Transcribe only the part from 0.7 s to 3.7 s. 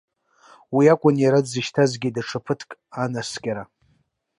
Уи акәын иара дзышьҭазгьы, даҽа ԥыҭк анаскьара.